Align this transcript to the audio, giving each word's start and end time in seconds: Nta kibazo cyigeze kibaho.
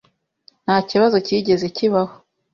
Nta 0.63 0.77
kibazo 0.89 1.17
cyigeze 1.25 1.65
kibaho. 1.77 2.13